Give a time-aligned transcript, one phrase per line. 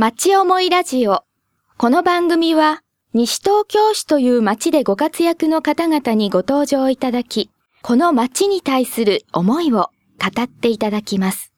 [0.00, 1.24] 町思いラジオ。
[1.76, 2.82] この番組は、
[3.14, 7.50] 西東京市という町でご活躍の方々にご登場いただき、
[7.82, 9.90] この町に対する思いを
[10.20, 11.52] 語っていただきます。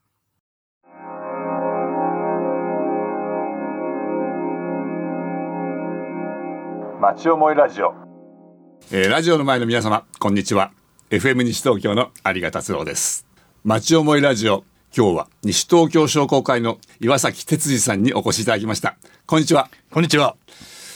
[6.98, 7.92] 町思いラジオ
[8.90, 10.72] えーラジオの前の皆様こんにちは
[11.10, 13.26] FM 西東京の有賀達郎です
[13.64, 14.64] 町思いラジオ
[14.96, 18.96] 今日は西東京商工会の岩崎哲司さんにお越しいただきました
[19.26, 20.36] こんにちはこんにちは。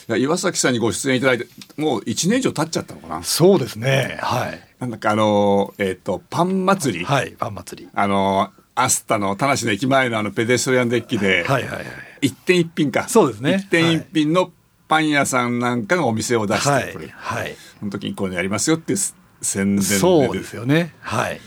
[0.09, 4.19] 岩崎さんにご出演いただいてもう1年以上経っちゃったのかなそうですね。
[4.21, 4.61] はい。
[4.79, 7.33] なんだかあのーえっ、とパン祭り、はい。
[7.33, 7.91] パン祭り。
[7.95, 11.85] あのーアスタの田無の駅前のあのペデストリアンデッキで、はいはいはい。
[12.23, 14.51] 一点一品かそうですね一点一品の
[14.89, 17.13] パン屋さんなんかがお店を出しはいてくれる、。
[17.15, 17.57] はい。
[17.79, 18.99] その時にこういうのやりますよっていう
[19.41, 20.93] 宣伝でそうですよね。
[21.01, 21.41] はい。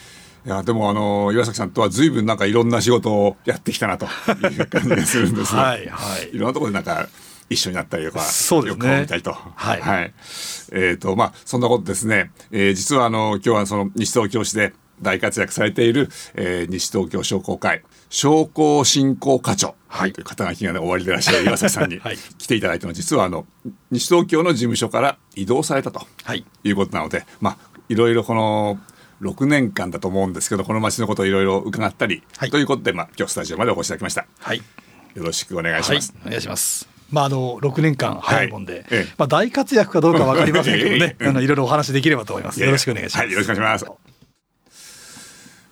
[0.47, 4.09] いやでもあの岩崎さんとは随分なんかいろんな仕事をやってきたなとい
[4.61, 5.61] う感じがするんですが。
[5.61, 6.33] はいはい。
[6.33, 7.09] いろんなところでなんか
[7.49, 8.85] 一緒になったりとかそうですね。
[8.85, 9.33] よく顔見たりと。
[9.33, 10.13] はい。
[10.71, 20.13] えっ、とまあそんなことですね、えー実はあの今日はその西東京市で大活躍されている、えー西東京商工会商工振興課長はい。
[20.13, 22.17] という肩書きが、ね、終わりでいらっしゃる岩崎さんに はい。
[22.37, 23.45] 来ていただいたのは実はあの
[23.91, 26.07] 西東京の事務所から移動されたと。
[26.23, 26.45] はい。
[26.63, 27.57] いうことなので、まあ、
[27.89, 28.79] いろいろこの
[29.21, 34.57] 6年間だと思うんですけどこの街のことをいろいろ伺ったり、はいということで、まあ、今日スタジオまでお越しいただきましたはい。
[34.57, 36.13] よろしくお願いしはいます、。
[36.25, 36.87] お願いします。
[37.09, 42.61] まああの6年間早いもんで、ええまあ大活躍かどうかわかりませんけどね、 ええあのいろいろお話できればと思います。
[42.61, 43.23] よろしくお願いします。
[43.23, 43.97] はいよろしくお願いします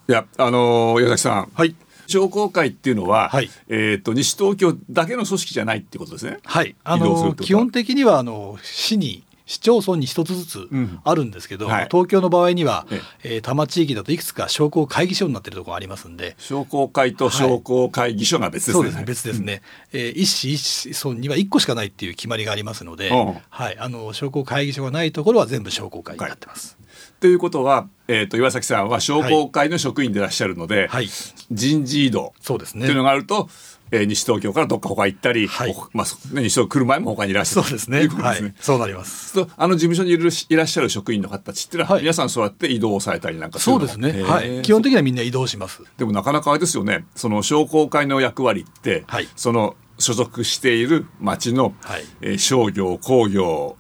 [0.08, 1.76] いやあの岩崎さんはい。
[2.08, 6.76] 商工会っていうのは、はいえっ、と西東京だけの組織じゃないってことですねはい。
[6.84, 11.00] あの基本的にはあの市に市町村に一つずつん。
[11.04, 11.88] あるんですけど、はい。
[11.92, 13.38] 東京の場合には、ええ。
[13.38, 19.62] ー多摩地域だといくつか商工会議所になっているところがありますんで、商工会と商工会議所が別ですね、そうですね別ですね、
[19.94, 23.38] えー一市一村には1個しかないっていう決まりがありますので、うん。
[23.50, 26.78] はい、あの商工会議所がないところは全部商工会になってます。
[27.20, 31.10] ということは、えー、と岩崎さんは商工会の職員でいらっしゃるので、はい。
[31.52, 32.86] 人事異動そうですね。
[32.86, 33.50] っていうのがあると、
[33.92, 35.74] えー西東京からどっか他行ったり、はい。
[35.74, 37.68] ほまあ西東京来る前も他にいらっしゃる。
[37.68, 38.00] そうですね。
[38.00, 38.48] ということですね。
[38.50, 39.40] はい、そうなります。
[39.58, 42.02] あの事務所にいるいらっしゃる職員の方たちっていうのは、はい。
[42.02, 43.60] 皆さんそうやって移動されたりなんか？
[43.60, 45.84] そうですね、はい、基本的にはみんな移動します。
[45.98, 47.06] でもなかなかあれですよね。
[47.16, 49.28] その商工会の役割って、はい。
[49.36, 52.04] その所属している町の、はい。
[52.22, 53.78] えー商業工業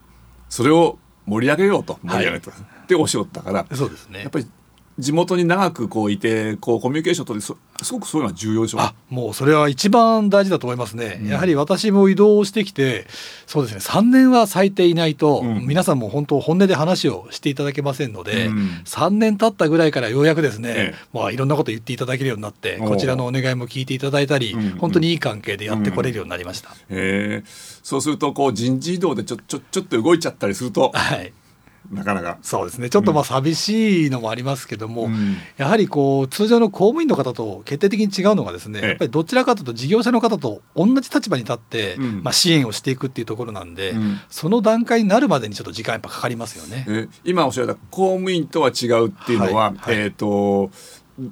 [0.49, 2.53] それを盛り上げようと盛り上げると、っ
[2.85, 4.19] てお仕事だからそうですね。
[4.19, 4.47] やっぱり
[4.97, 13.05] 地元に長くこういてこうコミュニケーション取ってそすごくそういうのは重要でしょうあもうそれは一番大事だと思いますね、やはり私も移動してきて
[13.45, 13.79] そうですね。
[13.79, 15.65] 3年は最低いないと、ん。
[15.67, 18.81] 皆さんも本当本音で話をしていただけませんので、うん。
[18.85, 20.95] 3年経ったぐらいからようやくですね、ええ。
[21.13, 26.69] まあ、いろんなこと言っていただけるようになってこちらのお願いも聞いていただいたり、うん本当にいい関係でやってこれるようになりました。
[26.69, 27.43] へえ
[27.83, 31.31] そうするとこう人事異動でちょちょちょっと動いちゃったりするとはい
[31.91, 32.37] なかなか。
[32.41, 32.89] そうですね。
[32.89, 35.37] ちょっとまあ寂しいのもありますけども、うん。
[35.57, 38.89] やはりこう通常の公務員の方と決定的に違うのがですね、ええ。
[38.89, 42.23] やっぱりどちらかというと事業者の方と同じ立場に立って、うん。
[42.23, 44.19] まあ、支援をしていくっていうところなんで、うん。
[44.29, 46.85] その段階になるまでにちょっと時間やっぱかかりますよね。
[46.87, 50.69] えー今おっしゃった公務員とは違うっていうのは、はいはいえっ、と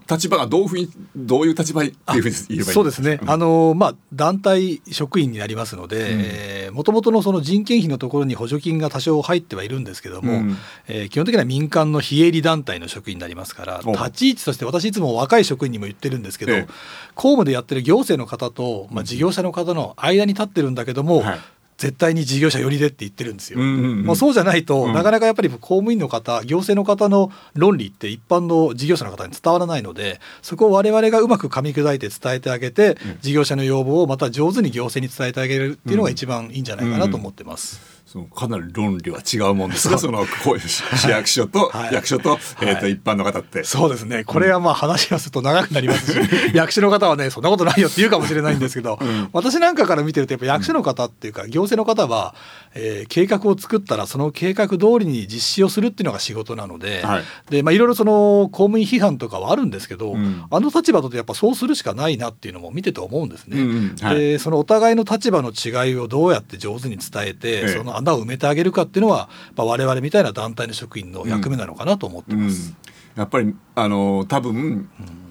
[0.09, 3.29] 立場がどういうふうにどういう立場っていうふうに言えばいいのそうですね、ん。
[3.29, 10.57] あのまあ、団体職員になりますので、もともとのその人件費のところに補助金が多少入ってはいるんですけども、うん。
[10.87, 16.67] えー基本的には民間の非営利団体の職員になりますから、お立ち位置として、私、いつも若い職員にも言ってるんですけど、ええ。
[17.13, 21.39] 公務でやってる行政の方と、まあ、事業者の方の間に立ってるんだけども、はい
[21.77, 23.59] 絶対に事業者寄りでって言ってるんですよ。
[23.59, 37.92] うんうんうんもうそうじゃないと、うんなかなかやっぱり公務員の方、行政の方の論理って一般の事業者の方に伝わらないので、そこを我々がうまく噛み砕いて伝えてあげて、事業者の要望をまた上手に行政に伝えてあげるっていうのが一番いいんじゃないかなと思ってます。
[38.13, 41.95] そのかなり論理は違うもんですが その市市 役所と、はい。
[41.95, 43.63] 役所と,、えーとはい一般の方って。
[43.63, 46.19] そうですね、これはまあ話がすると長くなりますし、
[46.53, 48.99] 役所の方はね、そんなことないよって言うかもしれないんですけど、
[49.31, 52.35] 私なんかから見てると、やっぱ役所の方っていうか、行政の方は、
[52.75, 57.23] えー計画を作ったら、その計画通りに実施をするっていうのが仕事なので、はい。
[57.49, 60.45] でまあ、いろいろその公務員批判とかはあるんですけど、ん。
[60.51, 63.93] あの立場だとやっぱそうするしかないなっていうのも見てて思うんですね。
[64.13, 67.67] でそのお互いの立場の違いをどうやって上手に伝えて、ええ。
[67.69, 72.45] その穴を埋めてあげるかっていうのは、まあ、我々みたいな団体の職員の役目なのかなと思ってうん。
[72.45, 72.75] ます。
[73.15, 74.89] やっぱりあの多分、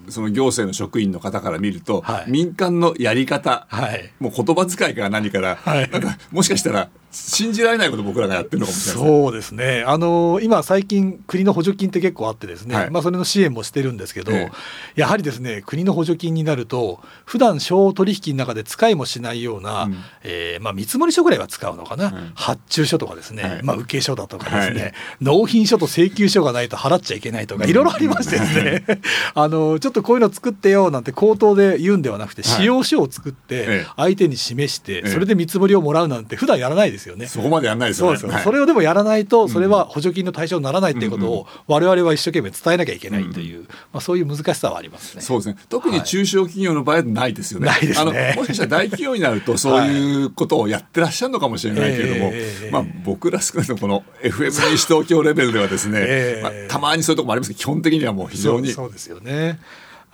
[0.08, 2.30] その行政の職員の方から見ると、はい。
[2.30, 4.12] 民間のやり方、はい。
[4.20, 5.90] もう言葉遣いから何から、はい。
[5.90, 9.04] なんかもしかしたら信じられないこと僕らがやってるのかもしれない。
[9.06, 9.84] そうですね。
[9.86, 12.90] あの今最近国の補助金って結構あってですね、はい。
[12.90, 14.50] まあそれの支援もしてるんですけど、え
[14.96, 19.96] やはりですね国の補助金になると普段商取引の中で使いもしないような、うん。
[20.24, 23.62] えーまあ見積書ぐらいは使うのかな、ん発注書とかですね、はい。
[23.62, 24.92] まあ請書だとかですね、はい。
[25.20, 29.00] 納品書と請求書がないと払っちゃいけないとかいろいろありましてですね、
[29.34, 32.50] あのちょっとこういうの作ってよなんて口頭で言うんではなくて、はい。
[32.50, 35.08] 使用書を作っえてえ相手に示して、ええ。
[35.08, 37.26] それで見積もりをもらうなんて普段やらないですよね。
[37.26, 38.18] そこまでやんないですよね。
[38.18, 45.22] それをでもやらないとそれは補助金の対象にならないっていうことを我々は一生懸命伝えなきゃいけないという、まあ、そういう難しさはありますね。
[45.22, 45.56] そうですね。
[45.68, 47.66] 特に中小企業の場合はないですよね。
[47.66, 59.58] ないですねもしかしたら大企業になるとそういうことをやってらっしゃるのかもしれないけれども、ええまあ僕ら少なくともこの FM 西東京レベルではですね、ええまあ、たまにそういうところもありますけど基本的にはもう非常にそうですよね。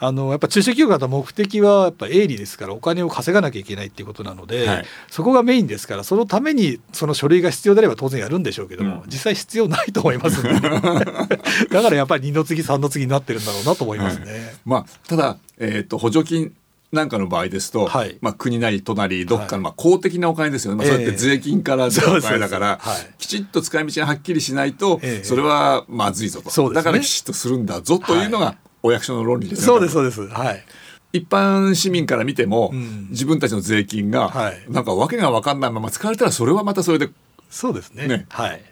[0.00, 4.84] あのやっぱ中小企業型目的はやっぱ営利ですからお金を稼がなきゃいけないっていうことなので、はい。
[5.10, 14.54] そこがメインですからそのためにその書類が必要であれば当然やるんでしょうけども、うん実際必要ないと思います だからやっぱり二の次三の次になってるんだろうなと思いますね。
[14.64, 16.52] まあただ、えー、と補助金
[16.92, 18.16] なんかの場合ですと、はい。
[18.22, 23.04] まあ、国なり都なりどっかはいのまあ公的なお金ですよね、まあ、そうやって税金から出るお金だから、そうですそうです。
[23.06, 23.14] はい。
[23.18, 25.24] きちっと使い道がはっきりしないと、ええ。
[25.24, 26.84] それはまずいぞと、そうですね。
[26.84, 30.20] だからきちっとするんだぞというのがお役所の論理ですよそうですそうです。
[30.28, 30.64] はい。
[31.12, 33.08] 一般市民から見ても、うん。
[33.10, 34.64] 自分たちの税金が、はい。
[34.68, 37.08] なんかわけが分かんないまま使われたらそれはまたそれで
[37.50, 38.06] そうですね。
[38.06, 38.26] ね。
[38.28, 38.62] はい。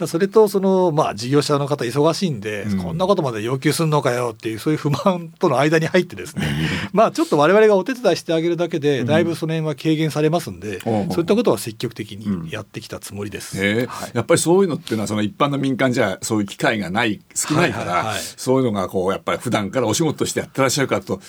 [0.00, 2.78] だそれとそのまあ事業者の方忙しいんで、うん。
[2.82, 6.48] こんなことまで要求するのかよっていうそういう不満との間に入ってですね。
[6.92, 11.06] まあちょっと我々がお手伝いしてあげるだけでだいぶその辺は軽減されますんで、おうおう。
[11.12, 13.62] そういったことは積極的にやってきたつもりです。
[13.62, 13.86] へえ。
[13.86, 14.10] はい。
[14.14, 18.20] やっぱりそういうのっていうのはその一般の民間じゃそういう機会がない少ないから、はいはいはい。
[18.36, 21.20] そういうのがこうやっぱり普段からお仕事としてやってらっしゃるからと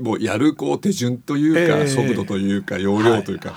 [0.00, 1.86] もうやるこう手順というか、ええ。
[1.86, 3.52] 速度というか容量というか、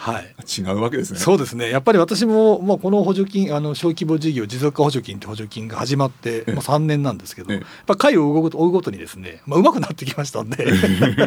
[0.57, 1.19] 違うわけですね。
[1.19, 1.69] そうですね。
[1.69, 7.59] やっぱり私も、まあ、この補助金あの小規模事業持続化補助金って補助金が始まって、えまあ、3年なんですけど、ええ。
[7.59, 10.67] やっぱ回を追うごと追うごとにですね、まあ、上手くなってきましたんで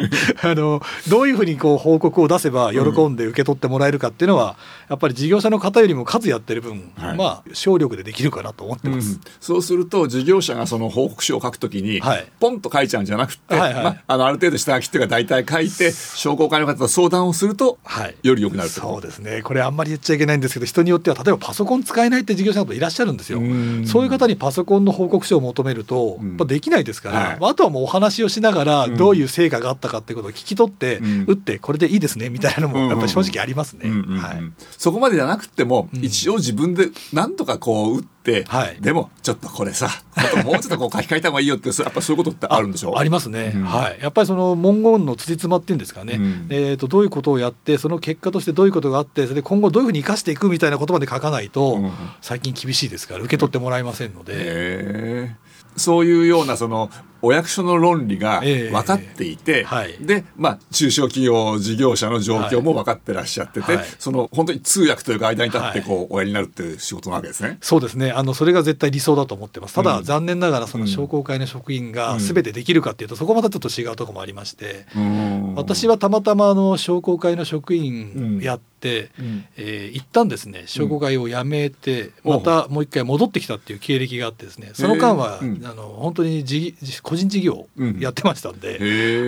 [0.43, 4.57] あのどういうふうにこう報告を出せば喜んで受け取ってもらえるかっていうのは、
[4.89, 7.17] やっぱり事業者の方よりも数やってる分、はい。
[7.17, 9.13] まあ省力でできるかなと思ってます。
[9.13, 9.21] うん。
[9.39, 12.27] そうすると事業者がその報告書を書くときに、はい。
[12.39, 13.83] ポンと書いちゃうんじゃなくて、はいはい。
[13.83, 18.15] まあ、あのある程度下書きっていうか大体書いて商工会の方と相談をすると、はい。
[18.23, 18.81] より良くなると。
[18.81, 19.41] そうですね。
[19.41, 23.39] これあんまり言っちゃいけないんですけど人によっては例えばパソコン使えないって事業者の方いらっしゃるんですよ。
[23.39, 23.87] うん。
[23.87, 26.29] そういう方にパソコンの報告書を求めると、うん。
[26.29, 27.39] やっぱできないですから、はい。
[27.39, 28.97] まああとはもうお話をしながらうん。
[28.97, 31.25] どういう成果があったかってことを聞き取って、うん。
[31.27, 33.89] 打ってこれでいいですねみたいなのもやっぱり正直ありますね。
[33.89, 34.41] はい。
[34.77, 36.03] そこまでじゃなくても、うん。
[36.03, 38.09] 一応自分で何とかこう打って、
[38.47, 38.77] はい。
[38.79, 39.89] でもちょっとこれさ
[40.43, 42.91] もうちょっとこう書き換えた方がいいよってそやっぱそういうことってあるんでしょ？
[42.91, 43.63] うありますね、うん。
[43.63, 46.47] はい、やっぱりその文言の辻褄っていうんですかね、うん。
[46.49, 51.91] えー、とどういうことをやってその結果としてどういうことがあってそれで今後どういうふうに生かしていくみたいな言葉で書かないと、うん。
[52.21, 55.35] 最近厳しいですから受け取ってもらえませんので、
[55.75, 56.89] そういうようなその
[57.21, 59.95] お役所の論理がええ分かっていて、はい。
[59.99, 63.85] で、まあ、中小企業事業者の状況も分かってらっしゃってて、はい。
[63.99, 65.83] その本当に通訳というか間に立ってはい。
[65.83, 67.57] こうおやりになるっていう仕事なわけですね。
[67.61, 68.11] そうですね。
[68.11, 69.75] あのそれが絶対理想だと思ってます。
[69.75, 70.03] ただ、うん。
[70.03, 72.19] 残念ながらその商工会の職員がうん。
[72.19, 75.55] 全てできるかっていうと、そこまたちょっと違うところもありまして、うん。
[75.55, 79.45] 私はたまたまあの商工会の職員やって、うん。
[79.57, 80.63] えー一旦ですね。
[80.65, 82.33] 商工会を辞めて、うん。
[82.33, 84.71] またもう一回戻ってきたっていう経歴があってですね。
[84.73, 86.75] その間は、あの本当に事
[87.09, 87.67] 個人事業を
[87.97, 88.77] やってましたんで、へ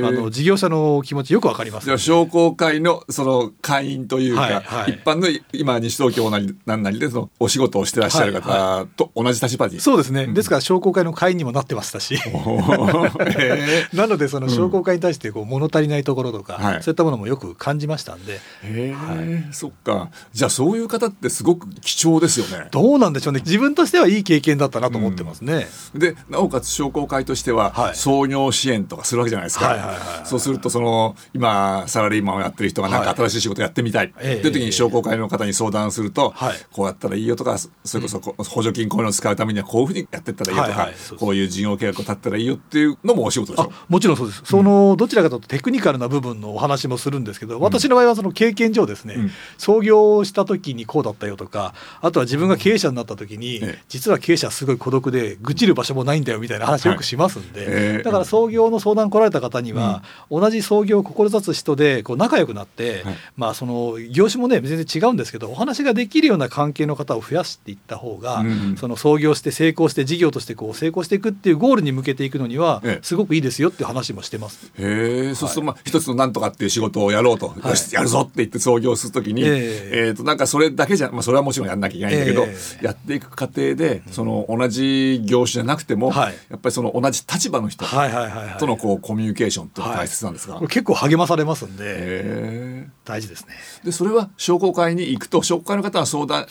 [0.01, 1.85] えあの事業者の気持ちよくわかります。
[1.85, 4.91] じゃあ商工会のその会員というか、はいはい。
[4.91, 10.35] 一般の今西東京なりなんなりでそのお仕事をしてらっしゃる方と同じ立場に、そうですね、ん。
[10.35, 12.17] ですから商工会の会員にもなってましたし。
[12.17, 16.83] へ なのでその商工会に対してこう物足りないところとか、はい。
[16.83, 18.39] そういったものもよく感じましたんで。
[18.63, 20.11] え、へえそっか。
[20.33, 22.67] じゃあそういう方ってすごく貴重ですよね。
[22.69, 23.41] どうなんでしょうね。
[23.43, 25.67] 自分としてはいい経験だったなと思ってますね。
[25.95, 27.95] でなおかつ商工会としてははい。
[27.95, 33.15] 創業支援とかするわけじゃないですか、そうするとその今サラリーマンをやってる人がなんかはい。
[33.17, 36.55] 新しい仕事やってみたい、ええという時に商工会の方に相談すると、はい。
[36.71, 49.31] こうやったらいいよとかそれこそ補助金こういうのを使うためにはこういうふうにやってったらいいよとか、こういう事業計画を立ったらいいよっていうのもお仕事でしあょもちろんそうです、そのどちらかというとテクニカルな部分のお話もするんですけど、私の場合はその経験上ですね、うん。
[49.57, 53.83] 創業した時にこうだったよとかあとは自分が経営者になった時に、ええ。
[53.87, 58.03] 実は経営者はすごい孤独で愚痴る場所もないんだよみたいな話よくしますんで、で、えー。
[58.03, 63.15] だから創業の相談来られた方には、同じ創業を志す人でこう仲良くなって、はい。
[63.35, 73.05] まあその業種もね全然違うんですけどお話ができるような関係の方を増やしていった方が、うんその創業して成功して事業としてこう成功していくっていうゴールに向けていくのにはええ。
[73.05, 74.71] すごくいいですよっていう話もしてます。
[74.77, 77.67] へえ、そうするとまあ一つのなんとかっていう仕事をやろうと、い。
[77.67, 80.07] よしやるぞって言って創業するときに、ええ。
[80.07, 82.85] えっとなんかそれだけじゃまあそれはもちろんやんなきゃいけないんだけど、え。
[82.85, 86.35] やっていく過程でその同じ業種じゃなくても、はい。
[86.49, 88.57] やっぱりその同じ立場の人はいはいはいはい。
[88.57, 90.53] とのこうコミュニケーションって大切なんですか？
[90.53, 92.87] これ結構励まされますんで。
[93.03, 93.55] 大事ですね。
[93.83, 96.45] でそれは商工会に行くと商工会の方は相談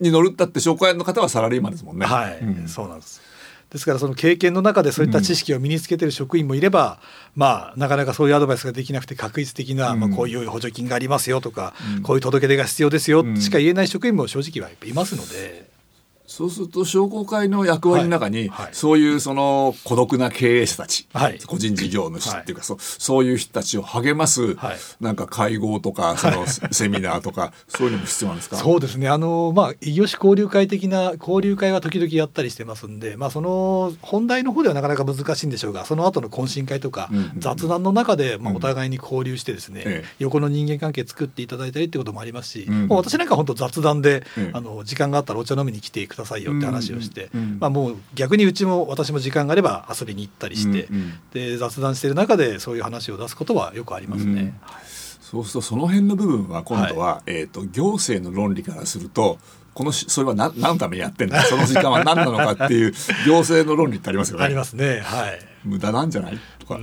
[0.00, 2.06] に乗るったって商工会の方はサラリーマンですもんね。
[2.06, 3.20] はい、うんそうなんです。
[3.70, 6.98] ですからその経験の中でそういった知識を身につけてる職員もいれば、
[7.36, 15.69] まあなかなかそういうアドバイスができなくて確率的な、うんまあこういう補助金がありますよとか、うんこういう届け出が必要ですようんしか言えない職員も正直はいますので、
[16.30, 18.48] そうすると商工会の役割の中に、はい。
[18.48, 18.68] はい。
[18.72, 21.40] そういうその孤独な経営者たち、はい。
[21.44, 24.76] 個人事業主っていうか、そうそういう人たちを励ます、はい。
[25.00, 28.56] なんか会合とかそのセミナーとかそういうのも必要なんですか？
[28.62, 29.08] そうですね。
[29.08, 37.32] あのまあ異業種交流会的な交流会は時々やったりしてますんで、まあ、その本題の方ではなかなか難しいんでしょうがその後の懇親会とか、うんうんうん。
[37.40, 38.56] 雑談の中で、まあ、うん。
[38.58, 40.08] お互いに交流してですね、ええ。
[40.20, 44.50] 横の人間関係作っていただいたりってこともありますし、うんもう私なんか本当雑談で、ええ。
[44.52, 54.40] あの時間があったらお茶飲みに来てくださいよって話をして、うんうんうんまあ、もう逆にうちも私も時間があれば遊びに行ったりして、うんうんで雑談してる中でそういう話を出すことはよくありますね。
[54.42, 54.54] うん
[55.20, 59.38] そうするとその辺の部分は今度は、えー、と行政の論理からすると
[59.74, 62.92] このしそれは何何のためにやってんだその時間は何なのかっていう
[63.24, 64.44] 行政の論理ってありますよね。
[64.46, 65.00] ありますね。
[65.04, 66.38] はい無駄なんじゃない？
[66.58, 66.80] とか。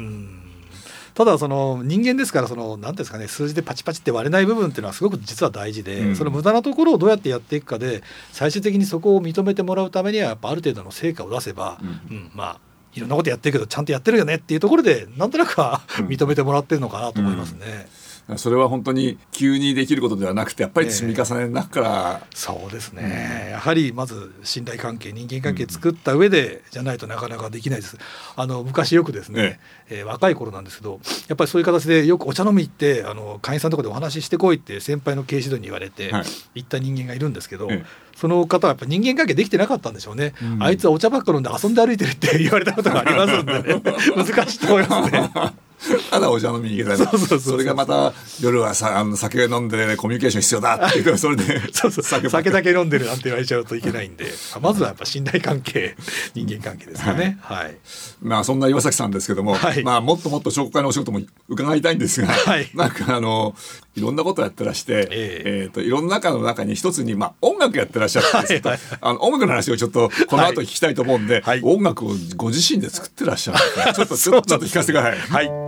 [1.17, 6.15] ただその人間ですからその何ですかね数字でパチパチって割れない部分っていうのはすごく実は大事で、うん。
[6.15, 12.59] その無駄なところをどうやってやっていくかで最終的にそこを認めてもらうためにはやっぱある程度の成果を出せば、ううんまあ
[12.93, 16.05] いろんなことやってるけどちゃんとやってるよねっていうところでなんとなくはうん。
[16.05, 17.88] 認めてもらってるのかなと思いますね。
[18.36, 27.98] それは本当に急にできることではなくてやっぱり積み重ねの中から、そうですね、やはりまず信頼関係人間関係作った上でじゃないとなかなかできないです。
[28.36, 36.24] あの昔よくですね、えー若い頃なんですけどやっぱりそういう形でよくお茶飲み行ってあの会員さんとかでお話ししてこいって先輩の経営指導に言われて、はい。
[36.55, 37.86] 行った人間がいるんですけど、ええ。
[38.15, 40.63] その方はやっぱ人間関係できてなかったんでしょうね、うん。
[40.63, 43.81] あいつはお茶ばっか飲んで遊んで歩いてるって言われたことがありますんでね。
[44.15, 45.31] 難しいと思いますね。
[46.10, 51.62] ただお茶飲みに行けないそうそれがまた夜はさあの酒飲んでコミュニケーション必要だっていうそれで。
[51.72, 52.03] そうそう。
[52.03, 54.25] 酒酒だけ飲んでるなんて言われちゃうといけないんで。
[54.62, 55.96] まずはやっぱ信頼関係
[56.34, 57.38] 人間関係ですかね。
[57.41, 57.77] はい。
[58.22, 59.84] まあそんな岩崎さんですけども、はい。
[59.84, 62.69] まあもっともっと商工会のお仕事も伺いたいんですが、はい。
[62.74, 63.55] なんかあの
[63.96, 65.69] いろんなことやってらして、ええ。
[65.69, 71.62] ーといろんな中の中に一つにまあ音楽やってらっしゃるんですけど、はいあの音楽の話をちょっとこの後聞きたいと思うんで、はい。
[71.63, 73.60] 音楽をご自身で作ってらっしゃる
[73.93, 75.17] ちょっとちょっと聞かせてください。
[75.17, 75.66] はい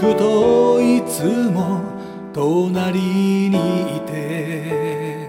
[0.00, 1.82] くといつも
[2.32, 5.28] 隣にいて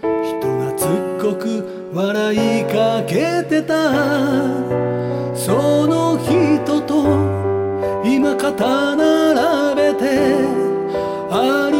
[0.00, 3.92] 人懐っこく笑いかけてた。
[5.34, 7.04] その人と
[8.04, 10.34] 今肩並べて
[11.30, 11.75] 歩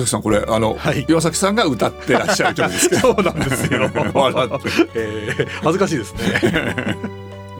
[0.00, 1.04] 岩崎さんこれあの、はい。
[1.08, 3.00] 岩崎さんが歌ってらっしゃる曲ですけど。
[3.14, 3.90] そうなんですよ。
[4.14, 4.68] 笑って。
[4.94, 6.96] えー恥ずかしいですね。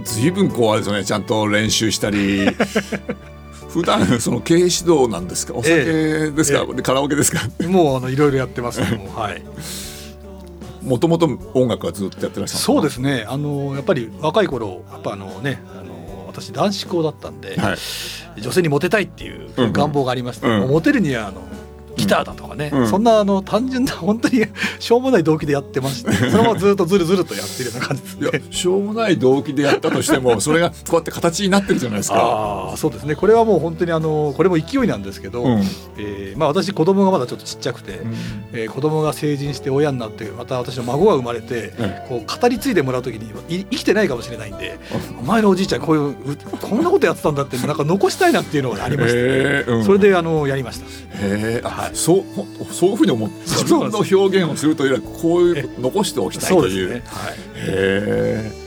[0.04, 1.04] 随分こうあれですよね。
[1.04, 2.49] ちゃんと練習したり。
[3.70, 5.54] 普段その経営指導なんですか？
[5.54, 5.85] お酒
[6.32, 7.40] ですか、えでカラオケですか？
[7.68, 8.80] もうあのいろいろやってます。
[8.80, 9.42] けどもはい。
[10.82, 13.25] もともと音楽はずっとやってらっしゃるそうですすね。
[13.28, 18.40] あのやっぱり若い頃やっぱあのねあの私私男子校だったんで、はい。
[18.40, 20.61] 女性にモテたいっていう願望がありまして、うん。
[20.61, 21.42] もうモテるにはあの
[22.00, 22.88] ギターだとかね、うん。
[22.88, 24.45] そんなあの単純な本当に
[24.80, 28.42] しょうもない動機でやってまして そのままずっとずるずるとやってるような感じですいやね。
[28.50, 32.16] しょうもない動機でやったとしてもそれがこうやって形になってるじゃないですか。
[32.21, 33.14] ああそうですね。
[33.14, 35.61] これはもう本当にあのこれも勢いなんですけど、うん。
[35.99, 38.00] えーまあ、私子供がまだちょっとちっちゃくて、
[38.52, 44.78] えー子供が成人して親になってまた私の孫が生まれて、えこう語り継いでもらう時にい生きてないかもしれないんで
[45.21, 46.14] お前のおじいちゃんこういうう
[46.61, 49.85] こんなことやってたんだってなんか残したいなっていうのがありまして、へーうん。
[49.85, 50.87] それであのやりました。
[50.87, 50.88] へ
[51.23, 52.25] え、あはいそう
[52.73, 56.88] そういうふうに思って自分の表現をするというよりはこういう残しておきたいという。
[56.88, 58.60] ですね、はいへえ。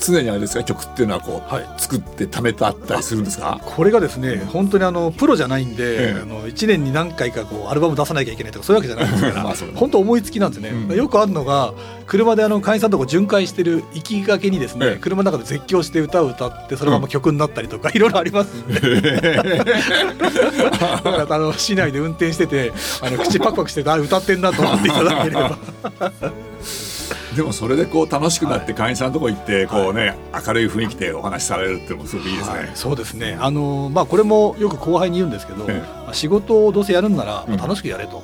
[0.00, 1.66] 常にあれですか曲っていうのはこう、はい。
[1.78, 3.60] 作って貯めてあったりするんですか？
[3.64, 6.20] これがですね本当にあのプロじゃないんで、ええ。
[6.22, 10.96] あの1年に何回かこうアルバム出さなきゃいけないとかそういうわけじゃないですから まあそ本当思いつきなんですね、うん。
[10.96, 11.72] よくあるのが
[12.06, 14.98] 車であの会員さんとこ巡回してる行きがけにですね、ええ。
[15.00, 18.48] 車の中で絶叫して歌を歌ってそのまま曲になったりとか、いろいろあります。
[18.64, 25.58] んでだからあの市内で運転しててあの口パクパクしててあ歌ってんなと思っていただければ
[27.38, 32.58] でもそれでこう楽しくなって会員さんのとこ行ってこうね明るい雰囲気でお話しされるっていうのもすごくいいですね。
[32.58, 32.70] はい。
[32.74, 33.38] そうですね。
[33.40, 35.64] あの、まあ、これもよく後輩に言うんですけど、
[36.12, 38.20] 仕事をどうせやるんなら、楽しくやれと。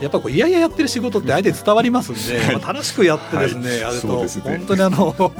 [0.00, 3.80] やっぱこういやいややってる仕事って相手に伝わりますんで、 まあ楽しくやってですね、はい。
[3.80, 5.12] やると本当にあの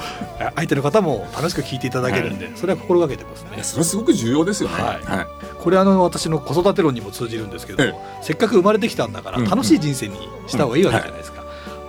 [0.57, 3.63] 相手の方も楽しく聞いていただけるんで、それは心がけてますね。
[3.63, 4.83] それはすごく重要ですよね。
[4.83, 5.17] はい。
[5.17, 5.27] はい。
[5.61, 9.45] これあの私の子育て論にも通じるんですけど、えせっかく生まれてきたんだからうん。
[9.45, 10.17] 楽しい人生に
[10.49, 11.42] した方がいいわけじゃないですか。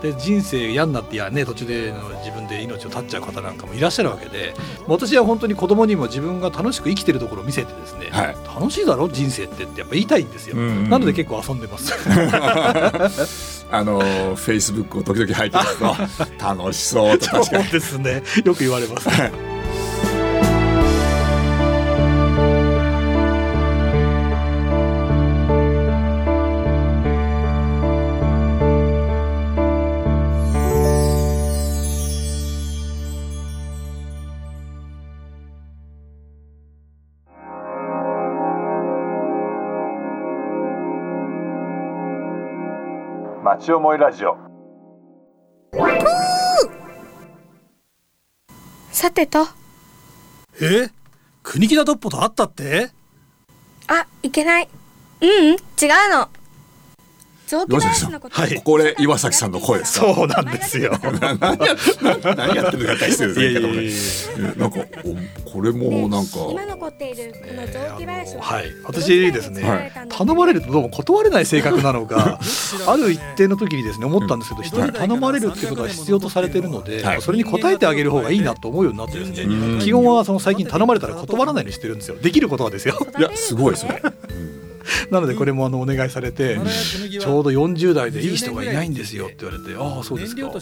[0.03, 4.53] で人生嫌になってやね途中での自分で命を絶っちゃう方なんかもいらっしゃるわけで
[4.85, 8.35] 私は本当に子供にも自分が楽しく生きてるところを見せてですね、はい。
[8.53, 9.07] 楽しいだろ？
[9.07, 10.77] 人生ってってやっぱ言いたいんですよ、うんうん。
[10.77, 11.93] うんなので結構遊んでます。
[13.71, 13.99] あの
[14.35, 15.77] フェイスブックを時々入ってます
[16.37, 17.63] と楽しそうと確かに。
[17.63, 18.23] そうですね。
[18.43, 19.07] よく言われます
[43.63, 44.35] ち思いラジオ
[48.91, 49.47] さてと、
[50.61, 50.89] え
[51.41, 52.91] 国木田トッポと会ったって
[53.87, 54.67] あ、いけない。
[55.21, 55.57] ううん、違う
[56.11, 56.29] の。
[57.53, 58.35] 雑木林のこと。
[58.41, 58.61] はい。
[58.63, 60.13] これ岩崎さんの声ですか？
[60.13, 60.97] そうなんですよ。
[61.01, 61.13] 何
[61.65, 63.45] や何やってるのか大してるんですね。
[63.51, 64.79] いやいやいやなんか
[65.45, 68.65] おこれもなんか今残っているこの雑木林は、はい。
[68.85, 69.91] 私ですね、はい。
[70.09, 72.39] 頼まれるとどうも断れない性格なのか
[72.87, 77.21] ある一定の時にですね思ったんですけど人に頼まれるっていうことは必要とされてるので、はい。
[77.21, 79.43] それに応えてあげる方がいいなと思うようになってですね。
[79.43, 79.79] うん。
[79.79, 82.15] 基本はその最近頼まれたら断らないようにしてるんですよ。
[82.21, 82.95] できることはですよ。
[83.17, 84.01] いやすごいそれ
[85.11, 86.59] なのでこれもあのお願いされて
[87.19, 90.53] ちょうど40代でいい人がいないんですよって言われてああそうですか、うん。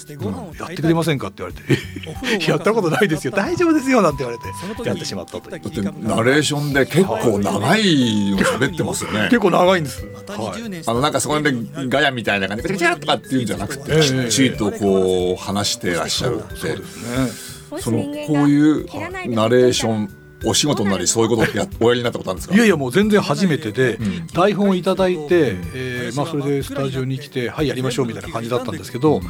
[0.58, 2.48] やってくれませんかって言われて。
[2.50, 3.34] やったことないですよ。
[3.36, 4.02] 大丈夫ですよ。
[4.02, 4.90] なんて言われて。
[4.90, 9.28] やってしまったというだってナレーションで結構長いの喋ってますよね。
[9.30, 11.54] 結構長いんです、はい、あのなんかそこで
[11.88, 14.02] ガヤみたいな感じでガチャとかっていうんじゃなくてええ。
[14.02, 16.56] きっちりとこう話してらっしゃるって。
[16.56, 17.52] そうですね。
[17.80, 18.86] そのこういう
[19.30, 22.56] ナレーションお仕事なりそういうことや おやりになったことあるんですか？
[22.56, 24.28] いやいやもう全然初めてで、ん。
[24.34, 29.22] 台本をいただいて、えーまあ、それでスタジオに来て「はいやりましょう」みたいな感じだったんですけど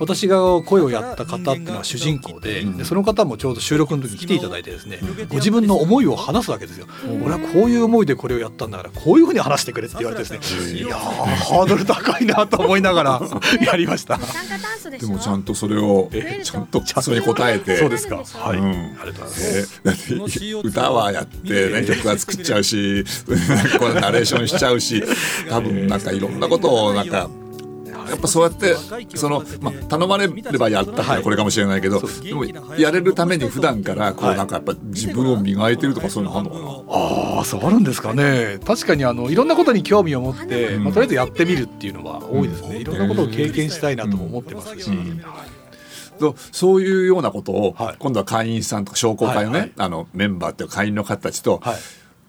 [0.00, 6.86] 私が声をやった方っていうのは主人公で,、でその方もちょうど収録の時に来ていただいてですねご自分の思いを話すわけですよ。
[7.24, 13.22] 俺はこういう思いでこれをやったんだからこういうふうに話してくれって言われてですね いやーハードル高いなと思いながら
[13.64, 14.18] やりました。
[14.90, 16.10] でもちゃんとそれを
[16.42, 17.76] ちゃんとそれに答えて。
[17.76, 18.22] そうですか。
[18.34, 18.64] はい、うん。
[18.66, 19.58] ありがとうござ
[19.90, 20.57] います。
[20.62, 23.04] 歌はやって、ね、曲は作っちゃうし
[23.78, 25.02] これナレーションしちゃうし
[25.48, 27.28] 多分なんかいろんなことをなんか。
[28.08, 28.74] やっぱそうやって
[29.16, 32.44] その、まあ、頼まれればやったからこれかもしれないけど、でも
[32.76, 38.58] やれるために普段からこうなんかやっぱ自分を磨いてるとかそういうのあるのかな、ああそうあるんですかね。
[38.64, 40.84] 確かにあのいろんなことに興味を持って、うん。
[40.84, 45.18] まあ、とりあえずやってみるっていうのは多いですね、いろんなことを経験したいなとも思ってますし、うん。
[45.18, 45.26] と
[46.52, 47.96] そういうようなことを、はい。
[47.98, 49.72] 今度は会員さんとか商工会のね、はいはい。
[49.78, 51.76] あのメンバーっていうか会員の方たちと、はい。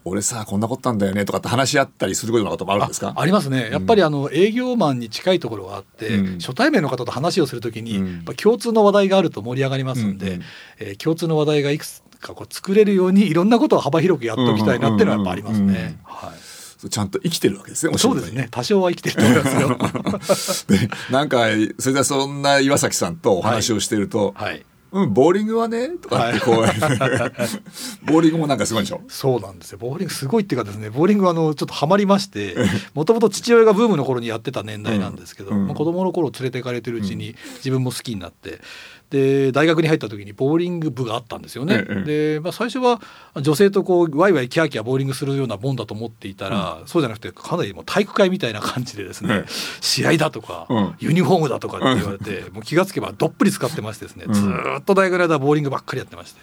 [0.06, 3.10] 俺さこんなことなんだよねとかって話し合ったりするようなこともあるんですか？
[3.10, 3.70] あありますね。
[3.70, 6.40] やっぱりあの営業マンに近いところがあって、うん。
[6.40, 8.26] 初対面の方と話をするときに、うん。
[8.38, 10.42] 共通の話題があると盛り上がりますんで、うんうん。
[10.80, 16.00] えー共通の話題がいくつかこう作れるようにいろんんなことを幅広くやっておきたいなっていうのはやっぱありますうんうんうんね。
[16.04, 16.49] はい
[16.88, 18.48] ちゃんと生きてるわけですねそうですね。
[18.52, 20.78] 多少は生きてると思いますよ。
[20.80, 21.48] でなんか
[21.80, 24.66] それでそんな岩崎さんとお話をしてると、はい。
[24.92, 26.56] うん、ボーリングはねとかってこう、
[28.12, 29.02] ボーリングもなんかすごいでしょ？
[29.08, 29.78] そうなんですよ。
[29.78, 32.56] ボーリングすごいっていうかですねボーリングはあのちょっとハマりまして
[32.96, 35.58] もともと父親がブームの頃にやってた年代なんですけど、うん。
[35.58, 38.62] うんまあ、子供の頃連れて行かれてるうちに自分も好きになって
[39.10, 41.86] で大学に入った時にボーリング部があったんですよね。
[41.90, 43.02] ええで、まあ、最初は
[43.42, 49.46] 女性とこうワイワイキャーキャーボーリングするようなもんだと思っていたら、そうじゃなくてかなりもう体育会みたいな感じでですね、ええ。
[49.82, 50.96] 試合だとか、うん。
[51.00, 54.34] ユニフォームだとかって言われて、もう気がつけばどっぷり使ってましてですね、うん。
[54.34, 56.42] ずーっと大学の間ボーリングばっかりやってまして。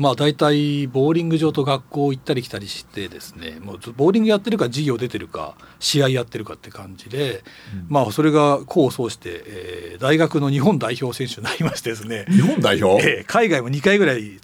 [0.00, 7.44] まあ大体ボーリング場と学校行ったり来たりしてですねもうずボーリングやってるか授業出てるか試合やってるかって感じで、
[7.88, 12.24] まあそれが功を奏して、えー大学の日本代表選手になりましてですね。
[12.30, 14.40] 日本代表、 ええ海外も2回ぐらい連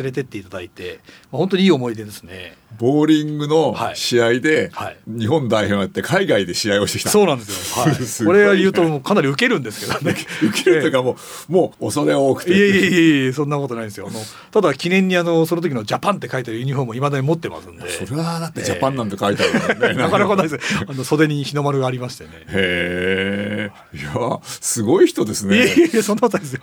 [0.00, 2.56] れてっていただいて、まあ、本当にいい思い出ですね。
[2.78, 7.82] ボーリングのはい試合ではい日本代表やって海外で試合をしてきた、そうなんですよ。
[7.82, 10.16] はい、これは言うとかなりウケるんですけどね。
[10.42, 11.16] 受けるというかも
[11.48, 14.08] うもう恐れ多くていやいやいやいやそんなことないですよ。
[14.08, 17.88] あのただ記念にあのその時のジャパンって書いてあるユニフォームを未だに持ってますんで。
[17.90, 20.84] それはだってジャパンなんて書いてあるからね、 なかなかないです。
[20.86, 22.30] あの袖に日の丸がありましてね。
[22.48, 26.62] へえいやすごい人ですねいやいやいやそんなことないですよ。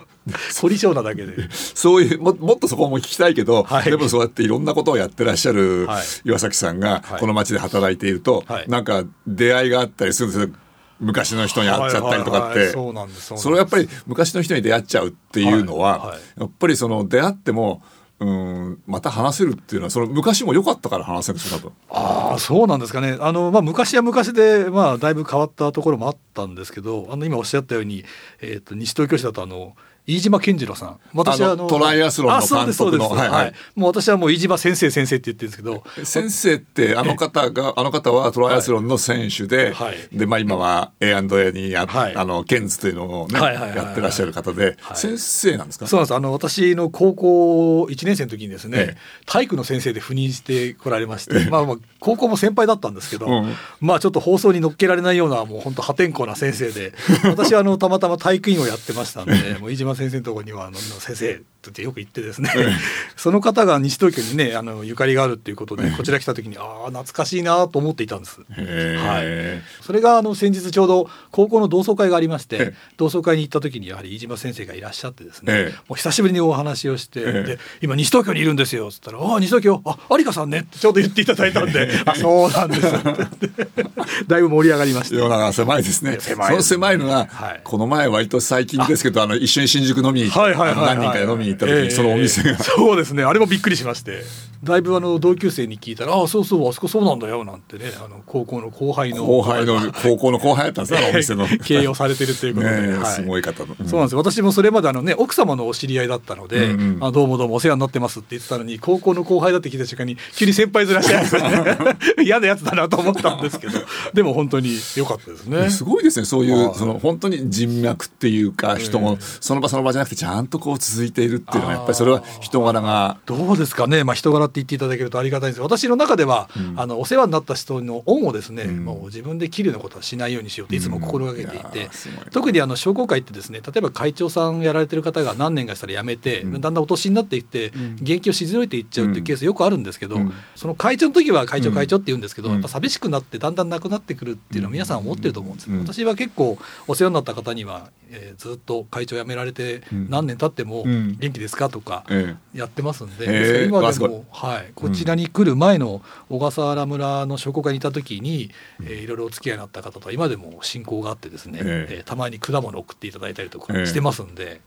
[0.60, 1.48] 凝り性なだけで。
[1.74, 7.20] そういうももっとそこも聞きたいけど、はいでもそうやっていろんなことをやってらっしゃるはい岩崎さんがはい。
[7.20, 8.68] この街で働いていると、はい。
[8.68, 10.54] なんか出会いがあったりするんですよ。
[11.00, 16.20] 昔の人に会っちゃったりとかって、それはやっぱり昔の人に出会っちゃうっていうのは、はいはい。
[16.40, 17.82] やっぱりその出会っても
[18.20, 21.72] うんまた話せるっていうのはその昔も良かったから話せるんですよ多分。
[21.90, 23.16] ああそうなんですかね。
[23.20, 28.04] あの、まあ、昔は昔で、まあ、だいぶ変わったところもあったんですけどあの今おっしゃったように、
[28.40, 29.74] えー、と西東京市だとあの
[30.06, 31.00] 飯島健次郎さん。
[31.14, 33.52] 私はあのトライアスロンの監督のはいはい。
[33.74, 36.04] もう私はもう飯島先生先生って言ってるんですけど。
[36.04, 39.96] 先生ってあの方があの方はトライアスロンの選手で、はい。
[40.12, 42.14] でまあ今は A&A にや、はい。
[42.16, 44.96] あのケンズというのをね、やってらっしゃる方で、はい。
[44.96, 45.86] 先生なんですか？
[45.86, 46.14] そうなんです。
[46.14, 48.96] あの私の高校1年生の時にですね、ええ。
[49.24, 56.92] 体育の先生で赴任してこられまして、まあ、まあ高校も先輩だったんですけど、うんまあちょっと放送に乗っけられないようなもう本当破天荒な先生で
[57.24, 62.50] 私はあのたまたま体育院をやってましたんでもう飯島先生のところにはあの先生ってよく言ってですね。
[63.16, 68.40] その方が西東京にねあのゆかりがあるっていうことでこちら来た時にああ懐かしいなと思っていたんです。
[68.56, 72.74] へそれがあの先日ちょうど高校の同窓会がありまして、ええ。
[72.96, 75.78] 同窓会に行った時にやはり飯島先生がいらっしゃってですね、ええ。
[75.88, 77.42] もう久しぶりにお話をして、ええ。
[77.44, 82.82] で今西東京にいるんですよっつったら「ああ西東京あ有香さんね」ってちょうど言っていただいたんで「あそうなんです」
[84.26, 85.34] だいぶ盛り上がりまし世のた。
[85.36, 86.16] 中が狭いですね。
[86.20, 87.60] 狭いその狭いのが、はい。
[87.64, 93.22] この前割と最近ですけどあの一緒に新宿飲みはいはいはい何人かで飲みに行った時そのお店が、 そうですね。
[93.24, 94.22] あれもびっくりしまして。
[94.64, 97.92] だいぶあの同級生に聞いたら「ああそうそうあそこそうなんだよ」なんてね。
[98.02, 99.24] あの高校の後輩の。
[99.24, 101.46] 後輩の 高校の後輩だったんですねお店の。
[101.64, 103.12] 経営をされてるということで、 ねえはい。
[103.12, 104.18] すごい方の、そうなんですよ。
[104.18, 107.04] 私もそれまであの、ね、奥様のお知り合いだったので、うんうん。
[107.04, 113.78] あどうもどうもお世話になってますって言ってたのに高校の後輩だって聞いた瞬間に急に先輩ずらして嫌なやつだなと思ったんですけど。
[114.14, 115.68] でも本当に良かったですね。
[115.68, 116.24] すごいですね。
[116.24, 116.74] そういう、はい。
[116.74, 123.18] その本当に人脈っていうか人もその場その場じゃなくてちゃんとこう続いているっていうのはやっぱりそれは人柄が。
[123.26, 125.62] どうですかね、まあ、人柄って言っていただけるとありがたいんです。
[125.62, 128.84] 私の中では、あのお世話になった人の恩をですね、ん。
[128.84, 140.32] もう自分で切るようなことはしないようにしようっていつも心がけていうんいて、やーすごい特にあの商工会ってですね例えば会長さんやられてる方が何年かしたら辞めて、だんだんお年になっていって、現役を退いていっちゃうっていうケースよくあるんですけど、うん。
[140.54, 142.54] その会長の時は会長会長って言うんですけど、うん。
[142.54, 150.10] やっぱ寂しくなってだんだんなくなってくるっていうのは皆さん思ってると思うんです私は結構お世話になった方には、えーずっと会長辞められてうん。
[150.10, 151.16] 何年経ってもうん。
[151.18, 158.50] 元気ですかとか、えやってますんで、今でも、はい、こちらに来る前の小笠原村の商工会にいた時に、
[158.82, 161.96] えーいろいろお付き合いになった方とは今でも親交があってですね、ええ。
[161.98, 163.86] えーたまに果物を送っていただいたりとかええ。
[163.86, 164.60] してますんで、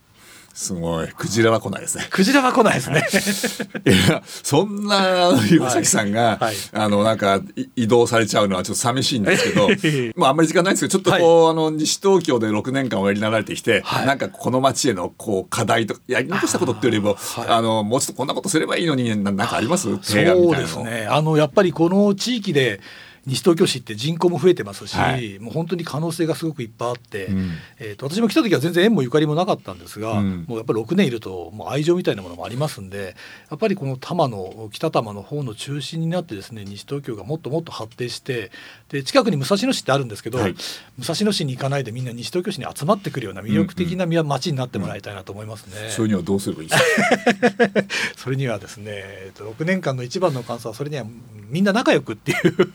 [0.58, 1.08] すごい。
[1.10, 2.08] クジラは来ないですね。
[2.10, 3.06] クジラは来ないですね。
[3.86, 6.56] いやそんな岩崎さんが、はい。
[6.74, 9.70] あのなんかい移動されちゃうのはちょっと寂しいんですけど
[10.16, 14.08] まああんまり時間ないんですけどちょっとこう、あの西東京で6年間おやりになられてきて、はい。
[14.08, 17.62] なんかこの街へのこう課題とかやり残したことっていうよりもあ、はい。
[17.62, 19.84] のもうちょっとこんなことすればいいのにななんかあります？
[19.84, 21.06] そうですね。
[21.08, 22.82] あのやっぱりこの地域で
[23.28, 25.38] 西東京市って人口も増えてますし、はい。
[25.40, 27.52] もう本当に可能性がすごくいっぱいあって、うん。
[27.78, 30.46] えー、と私も来た時は全然縁もゆかりもなかったんですが、うん。
[30.48, 33.16] もうやっぱり6年いるともう愛情みたいなものもありますんで
[33.52, 38.50] やっぱりこの多摩の北多摩の方の中心になってですね西東京がもっともっと発展して
[38.90, 40.54] で近くに武蔵野市ってあるんですけど、はい。
[40.98, 45.90] 武蔵野市に行かないでみんな西東京市に集まってくるような魅力的な街になってもらいたいなと思いますね。
[45.90, 47.84] そういうにはどうすればいいですか？
[48.16, 51.06] それにはですね、えっと6年間の一番の感想はそれには
[51.50, 52.68] みんな仲良くっていう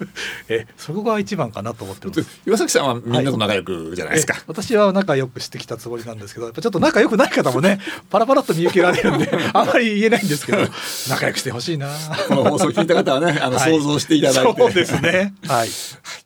[0.49, 2.25] えそこが一番かなと思ってます。
[2.47, 4.35] 岩崎さんはみんなと仲良くじゃないですか。
[4.39, 10.59] え私は仲良くしてきたつもりなんですけどやっぱちょっと仲良くない方もね パラパラっと見受けられるんで あんまり言えないんですけど
[11.09, 11.89] 仲良くしてほしいな
[12.29, 14.61] この放送を聞いた方はね、あの、はい想像していただいて。
[14.61, 15.69] そうですねはい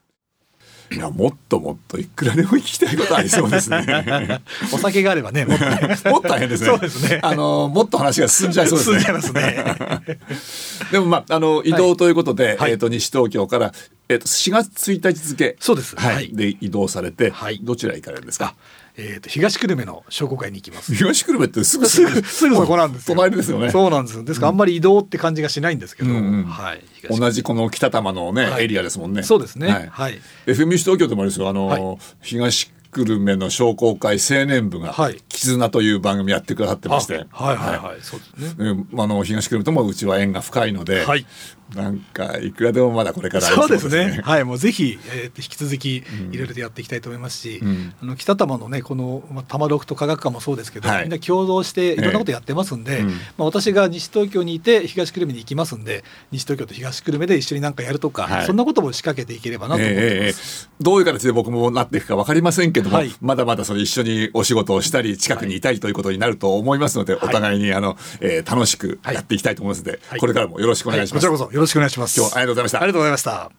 [0.92, 4.40] いや、もっともっといくらでも聞きたいことありそうですね。
[4.72, 6.68] お酒があればねもっとね もっと大変ですね。
[6.68, 9.20] そうですねあの、もっと話が進んじゃいそうですね。
[9.20, 9.64] すね
[10.92, 13.72] でもまあ、あの、移動ということで、はいえっ、と、西東京から、
[14.08, 15.56] えっ、と、4月1日付。
[15.58, 16.14] そうですはい。
[16.14, 18.54] はいで、移動されて、はいどちらへ行かれるんですか？
[18.98, 20.94] えーと東久留米の商工会に行きます。
[20.94, 23.16] 東久留米ってすぐすぐすぐそこなんですよ。
[23.16, 23.70] 隣ですよね。
[23.70, 28.64] そうなんですですからあんまり移動って感じがしないんですけど、はい東同じこの北多摩のね、はい。
[28.64, 29.22] エリアですもんね。
[29.22, 29.68] そうですね。
[29.68, 29.86] はい。
[29.88, 30.20] はい。
[30.46, 31.98] FM 西東京でもあれですよ、あの、はい。
[32.22, 35.22] 東久留米の商工会青年部が、はい。
[35.28, 37.78] 絆という番組やってくださってまして、あはいはい。
[37.78, 38.70] はい、そうですね。
[38.92, 39.00] うん。
[39.00, 41.26] あの東久留米ともうちは縁が深いので、はい
[41.74, 44.20] なんかいくらでもまだこれからそうですね。
[44.22, 46.02] はい、もうぜひ、えー、引き続きい
[46.36, 47.92] ろいろとやっていきたいと思いますし、ん。
[48.00, 51.02] あの北多摩のねこのまあ多摩六と科学館もそうですけど、はい。
[51.02, 53.08] みんな共同していろんなことやってますんで、ええうん。
[53.08, 58.46] まあ私が西東京にいて東久留米に行きますんで、西東京と東久留米で一緒になんかやるとか、はい。
[58.46, 60.06] そんなことも仕掛けていければなと思ってます。
[60.06, 63.12] ええええどういう形で僕もなっていくか分かりませんけども、はい。
[63.20, 70.20] まだまだその一緒にお仕事をしたり近くにいたいということになると思いますので、お互いにあの、えー楽しくやっていきたいと思いますので、はい。
[70.20, 71.26] これからもよろしくお願いします。
[71.26, 71.36] はい。
[71.36, 72.20] こちらこそよろしくお願いします。
[72.20, 73.50] 今日はありがとうございましたありがとうございました。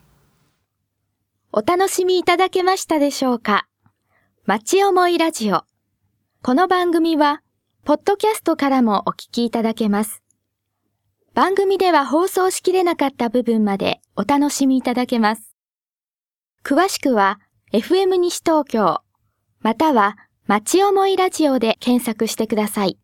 [1.52, 3.68] お楽しみいただけましたでしょうか？
[4.46, 5.64] 町思いラジオ。
[6.44, 7.42] この番組は、
[7.84, 10.22] ポッドキャストからもお聞きいただけます。
[11.34, 15.56] 番組では放送しきれなかった部分までお楽しみいただけます。
[16.64, 17.40] 詳しくは、
[17.74, 19.02] FM 西東京、
[19.62, 22.98] または、町思いラジオで検索してください。